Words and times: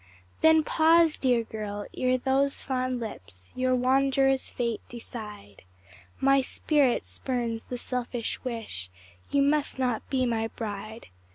Then 0.41 0.63
pause, 0.63 1.19
dear 1.19 1.43
girl! 1.43 1.85
ere 1.95 2.17
those 2.17 2.59
fond 2.59 2.99
lips 2.99 3.53
Your 3.55 3.75
wanderer's 3.75 4.49
fate 4.49 4.81
decide; 4.89 5.61
My 6.19 6.41
spirit 6.41 7.05
spurns 7.05 7.65
the 7.65 7.77
selfish 7.77 8.43
wish 8.43 8.89
You 9.29 9.43
must 9.43 9.77
not 9.77 10.01
be 10.09 10.25
my 10.25 10.47
bride. 10.47 11.09